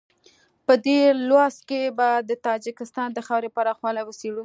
په 0.67 0.73
دې 0.85 0.99
لوست 1.27 1.61
کې 1.69 1.81
به 1.97 2.09
د 2.29 2.31
تاجکستان 2.47 3.09
د 3.13 3.19
خاورې 3.27 3.49
پراخوالی 3.57 4.03
وڅېړو. 4.05 4.39